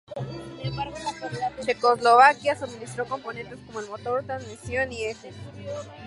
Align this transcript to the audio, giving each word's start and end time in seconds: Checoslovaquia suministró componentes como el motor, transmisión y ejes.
Checoslovaquia 1.63 2.55
suministró 2.55 3.05
componentes 3.05 3.59
como 3.67 3.81
el 3.81 3.87
motor, 3.87 4.23
transmisión 4.25 4.91
y 4.91 5.03
ejes. 5.05 5.35